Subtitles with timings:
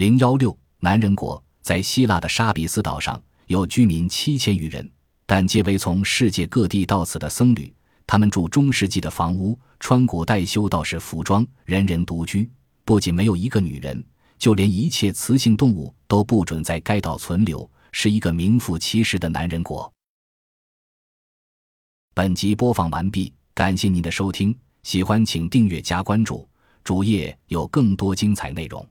[0.00, 4.90] 零幺六男人国在希腊的沙比斯岛上有居民七千余人
[5.26, 7.70] 但皆为从世界各地到此的僧侣。
[8.06, 12.50] 他们住中世纪的房屋穿古代修道士服装人人独居。
[12.82, 14.02] 不仅没有一个女人
[14.38, 19.92] 就连一切雌性动物都不准在该岛存留是一个名副其实的男人国。
[22.14, 26.48] 本集播放完毕感谢您的收听喜欢请订阅加关注
[26.82, 28.82] 主页有更多精彩内容。